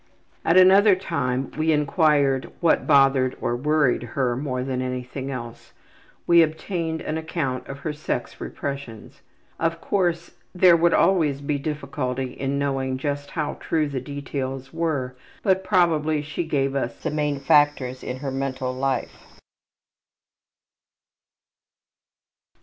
''At 0.51 0.57
another 0.57 0.95
time 0.95 1.51
when 1.51 1.59
we 1.59 1.71
inquired 1.71 2.49
what 2.59 2.87
bothered 2.87 3.37
or 3.39 3.55
worried 3.55 4.01
her 4.01 4.35
more 4.35 4.63
than 4.63 4.81
anything 4.81 5.29
else 5.29 5.73
we 6.25 6.41
obtained 6.41 7.01
an 7.01 7.19
account 7.19 7.67
of 7.67 7.77
her 7.81 7.93
sex 7.93 8.41
repressions. 8.41 9.21
Of 9.59 9.79
course 9.79 10.31
there 10.55 10.75
would 10.75 10.95
always 10.95 11.39
be 11.39 11.59
difficulty 11.59 12.33
in 12.33 12.57
knowing 12.57 12.97
just 12.97 13.29
how 13.29 13.57
true 13.59 13.87
the 13.87 14.01
details 14.01 14.73
were 14.73 15.15
but 15.43 15.63
probably 15.63 16.23
she 16.23 16.45
gave 16.45 16.73
us 16.73 17.03
the 17.03 17.11
main 17.11 17.39
factors 17.39 18.01
in 18.01 18.17
her 18.25 18.31
mental 18.31 18.73
life. 18.73 19.37